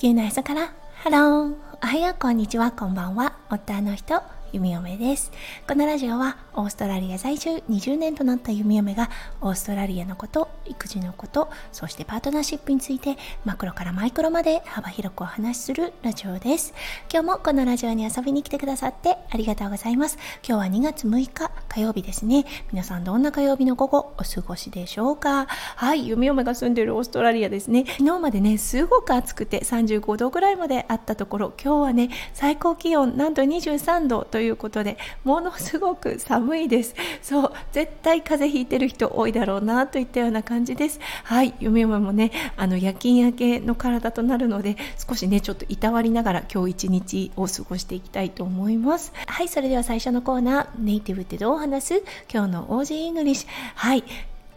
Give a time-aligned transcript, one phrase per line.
[0.00, 0.72] 球のへそから。
[0.94, 2.16] ハローおはよう。
[2.18, 2.70] こんにちは。
[2.70, 3.34] こんばんは。
[3.50, 4.22] 夫の人。
[4.52, 5.30] 弓嫁です。
[5.68, 9.10] このラジオはオーストラリア在住20年となった弓嫁が
[9.40, 16.74] オーストラリアのこと育児のことそしてパートナーシップについてマクロからマイクロまで幅広くお話しするラジオです。
[17.12, 20.18] 今日もこのラジオに遊びに来てくださってありがとうございます。
[20.46, 22.44] 今日は2月6日火曜日ですね。
[22.72, 25.46] 皆さんどんな火曜日の午後お過ごしでしょうか？
[25.48, 27.84] はい弓嫁が住んでいるオーストラリアですね。
[27.86, 36.94] 昨日までねすごく暑くて35度ぐらいまであったところ今日はね最高気温なんと23度ということでものすごく寒いです。
[37.22, 41.00] そう絶対風邪ひいてる人多いだろうなといったような感じです。
[41.24, 49.12] はい嫁嫁もねあの夜勤明けの体となるので少しねちょっといたわりながら今日一日を過ごしていきたいと思います。
[49.26, 52.02] はいそれでは最初のコーナーネイティブってどう話す？
[52.32, 53.48] 今日の Aussie English。
[53.74, 54.04] はい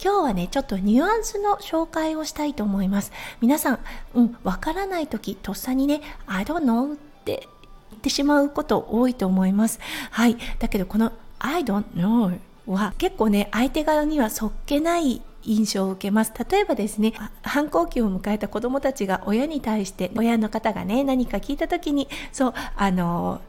[0.03, 3.13] 今日はね、ちょっとニュアンスの紹介をしたいと思います。
[3.39, 3.79] 皆さん、
[4.15, 7.47] うん、わからないとき、とっさにね、I don't know って
[7.93, 9.79] ってしまうこと多いと思います。
[10.11, 10.37] はい。
[10.59, 16.33] だけど、この I don't know は結構ね、相手側にはそっけない印象を受けます。
[16.49, 23.41] 例えばですね、反抗期を迎えた子供たちが親に対して、親の方がね、何か聞いた時に、そう、あの、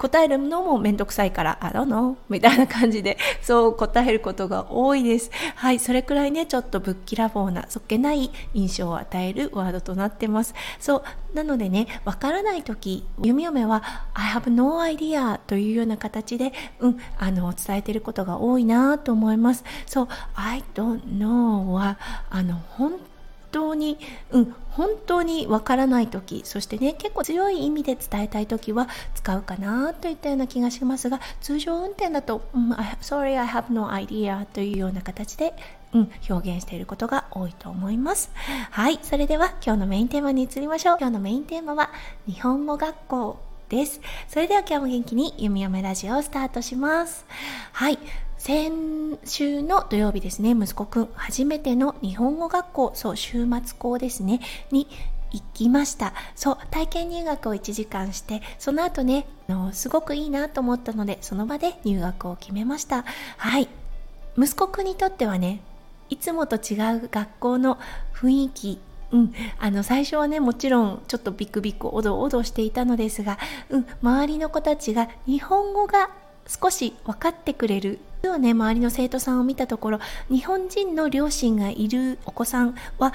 [0.00, 5.30] 答えるのもめんどくさいから、I don't know みたいな感じで、そう答えることが多いです。
[5.56, 10.54] はい、それくらいね、ちょっとぶっきらぼうな、そっけない印象を与えるワードとなってます。
[10.78, 13.82] そう、なのでね、わからないとき、弓嫁は、
[14.14, 19.64] I have no idea というような形で、うん、あの、伝えてることが多いなと思います。
[19.84, 21.98] そう、I don't know は、
[22.30, 22.94] あの、本
[23.50, 23.98] 当に、
[24.30, 35.54] うん、本当にわからない時そしてね結構強い意味で伝えたい時は使うかなといったような気がしますが通常運転だと「うん、Sorry I have no idea」というような形で、
[35.92, 38.30] うん、表現していることが多いと思います。
[38.70, 40.96] はいそれでは今日のメインテーマに移りましょう。
[41.00, 41.90] 今日のメインテーマは
[42.26, 43.49] 日本語学校。
[43.70, 47.24] ですそれでは今日も元気に弓嫁ラジオをスタートします
[47.72, 47.98] はい
[48.36, 48.72] 先
[49.24, 54.40] 週の土曜日ですね、息子くん、初めての日本語学校、そう、週末校ですね、
[54.70, 54.88] に
[55.30, 56.14] 行きました。
[56.34, 63.04] そう、体験入学を1時間して、その後ね、のすごくいいなと思ったので、その場で入学を決めました。
[63.36, 63.68] はい。
[64.38, 65.60] 息子くんにとってはね、
[66.08, 67.78] いつもと違う学校の
[68.14, 68.80] 雰囲気、
[69.12, 73.38] うん、あの最初はねもちろんちょっとビクビクおどおどしていたのですが、
[73.68, 76.10] うん、周りの子たちが日本語が
[76.46, 77.98] 少し分かってくれる。
[78.22, 83.14] 今日ね周りの生徒さんを見たところ日本人の両親がいるお子さんは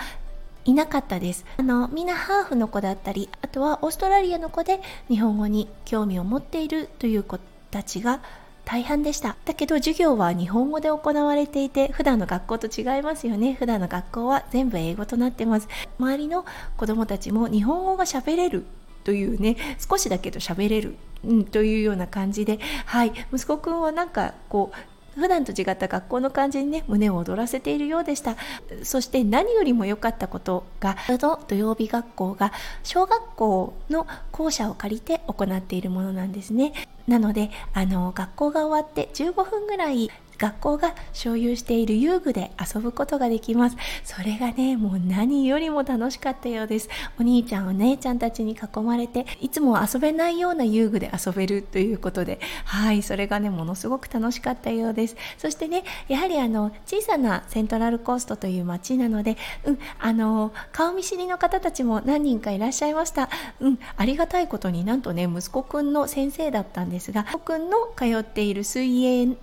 [0.63, 1.45] いなかったです。
[1.57, 7.37] あのみんなハーフの子だったりあとはオーストラリアの子で日本語に興味を持っているという子
[7.69, 8.19] たちが
[8.65, 9.37] 大半でした。
[9.45, 13.53] だけど授業は日本語で行われていて普段の学校と違いますよね。
[13.53, 15.67] 普段の学校は全部英語となってます。
[15.99, 16.45] 周りの
[16.75, 18.65] 子供たちも日本語が喋れる
[19.03, 19.55] というね
[19.87, 22.59] 少しだけど喋れる、うん、というような感じで。
[22.85, 23.13] はい。
[23.31, 28.35] 息子くんはなんかこう普段と違った学校の感じにね胸を躍らせているようでした。
[28.83, 32.51] そして何よりも良かったことがの土曜日学校が
[32.83, 36.73] 小学校の校舎を借りて行っているものなんですね。
[37.07, 43.77] なのであの学校が終わって15分ぐらい学校が所有している遊具で遊ぶことができます。
[44.03, 46.89] それがねもう何よりも楽しかったようです。
[47.19, 52.39] お兄ちゃんお姉ちゃんたちに囲まれていつも遊べないような遊具で遊べるということで。
[52.65, 55.15] はいそれがねものすごく楽しかったようです。
[55.37, 63.29] そしてねやはりあの小さなセントラルコーストという街なのでうんあの顔見知りの方たちも何人かいらっしゃいました。
[63.59, 69.35] うんありがたいことになんとね息子くんの先生だったんですが息子くんの通っている水泳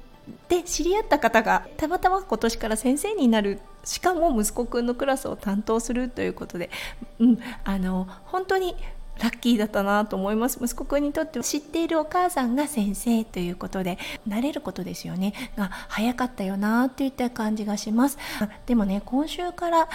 [0.48, 6.70] で知り合った方がたまたま今年から先生になるしかも息子くんのクラスを担当するということで、
[7.18, 8.76] うん、あの本当に
[9.18, 10.58] ラッキーだったなと思います。
[10.60, 15.34] 息子くんにとっては知っているお母さんが先生ということで慣れることですよね。
[15.56, 18.18] が早かったよなっていった感じがします。
[18.66, 19.88] でもね今週から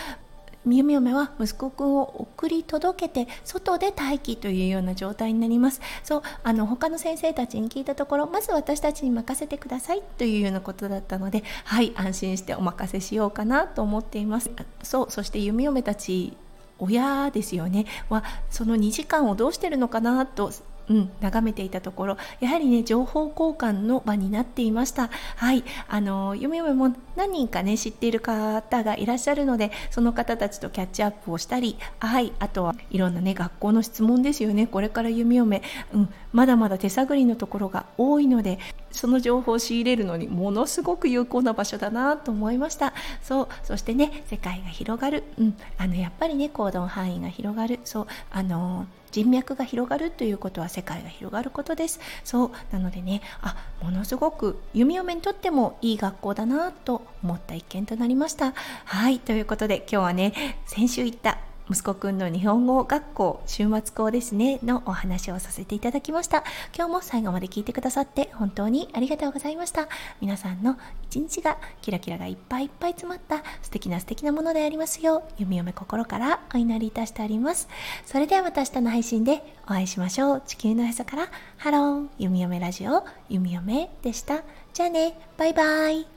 [0.67, 5.81] みみ嫁は息子くんを送り届けて外で待機というような状態になります。
[6.03, 14.51] そうあの他の先生たちに聞いたところまず私たちに任せてくださいというようなことだったのではい安心してお任せしようかなと思っています。
[14.83, 16.35] そうそして弓嫁たち
[16.79, 17.85] 親ですよね。
[18.09, 20.51] はその2時間をどうしてるのかなと
[20.89, 25.09] うん、眺めていたところやはりね情報交換の場になっていました。
[25.35, 34.67] はいあのゆめゆめも何人かね知っている方がいらっしゃるのでその方たちとキャッチアップをしたりはいあとはいろんなね学校の質問ですよね。
[34.67, 35.61] これから弓嫁、
[35.93, 38.59] うん、まだまだ手探りのところが多いので
[38.97, 42.94] その情報を仕入れるのにものすごく有効な場所だなと思いました。
[43.21, 47.79] そうそしてね世界が広がる、うん、あのやっぱりね行動範囲が広がる。
[47.83, 48.07] そう。
[48.31, 51.99] あの人脈が広がるということは世界が広がることです。
[52.23, 52.51] そう。
[52.71, 58.53] なのでねあものすごく弓嫁にとってもいい学校だなと思った一件となりました。
[58.85, 59.19] はい。
[59.19, 61.38] ということで今日はね先週行った
[61.69, 66.43] 息子くんの日本語学校週末校ですねのお話をさせていただきました。
[66.75, 69.89] 今日も最後まで聞いてくださって本当にありがとうございました。
[70.21, 70.77] 皆さんの
[71.09, 77.67] 一日がキラキラがいっぱいいっぱい詰まった素敵な素敵なものでありますよう弓嫁心からお祈りいたしております。
[78.05, 80.43] それではまた明日の配信でお会いしましょう。
[80.45, 81.27] 地球のへそから
[81.57, 84.41] ハロー弓嫁ラジオ弓嫁でした。
[84.73, 85.17] じゃあね。
[85.37, 86.16] バイバイ。